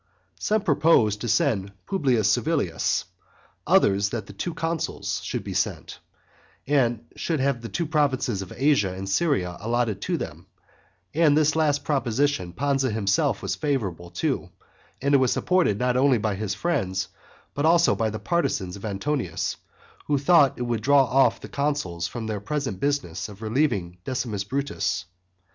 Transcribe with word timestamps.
Some 0.39 0.61
proposed 0.61 1.21
to 1.21 1.27
send 1.27 1.73
Publius 1.85 2.27
Servilus; 2.27 3.05
others, 3.67 4.09
that 4.09 4.25
the 4.25 4.33
two 4.33 4.55
consuls 4.55 5.21
should 5.23 5.43
be 5.43 5.53
sent, 5.53 5.99
and 6.65 7.05
should 7.15 7.39
have 7.39 7.61
the 7.61 7.69
two 7.69 7.85
provinces 7.85 8.41
of 8.41 8.51
Asia 8.57 8.95
and 8.95 9.07
Syria 9.07 9.57
allotted 9.59 10.01
to 10.01 10.17
them, 10.17 10.47
and 11.13 11.37
this 11.37 11.55
last 11.55 11.83
proposition 11.83 12.51
Pansa 12.51 12.89
himself 12.89 13.43
was 13.43 13.53
favourable 13.53 14.09
to, 14.25 14.49
and 15.03 15.13
it 15.13 15.19
was 15.19 15.31
supported 15.31 15.77
not 15.77 15.95
only 15.95 16.17
by 16.17 16.33
his 16.33 16.55
friends, 16.55 17.09
but 17.53 17.63
also 17.67 17.93
by 17.93 18.09
the 18.09 18.17
partisans 18.17 18.75
of 18.75 18.83
Antonius, 18.85 19.57
who 20.07 20.17
thought 20.17 20.57
it 20.57 20.63
would 20.63 20.81
draw 20.81 21.03
off 21.05 21.39
the 21.39 21.47
consuls 21.47 22.07
from 22.07 22.25
their 22.25 22.41
present 22.41 22.79
business 22.79 23.29
of 23.29 23.43
relieving 23.43 23.99
Decimus 24.03 24.45
Brutus. 24.45 25.05